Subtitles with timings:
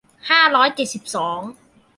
[0.29, 1.39] ห้าร้อยเจ็ดสิบสอง